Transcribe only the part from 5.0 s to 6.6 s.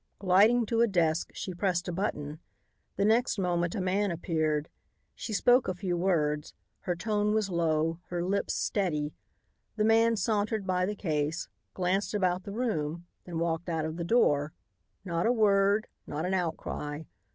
She spoke a few words.